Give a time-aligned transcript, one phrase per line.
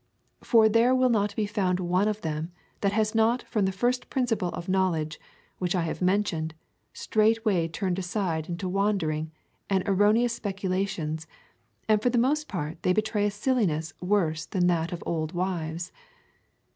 [0.41, 4.09] For there will not be found one of them, that has not from that first
[4.09, 5.19] principle of knowledge,
[5.59, 6.55] which I have mentioned,
[6.91, 9.29] straightway turned aside into wandering^
[9.69, 11.27] and erroneous speculations,
[11.87, 15.91] and for the most part they betray a silliness worse than that of old wives.